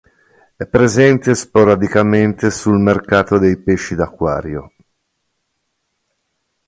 È 0.55 0.65
presente 0.65 1.35
sporadicamente 1.35 2.49
sul 2.49 2.79
mercato 2.79 3.37
dei 3.37 3.55
pesci 3.55 3.93
d'acquario. 3.93 4.73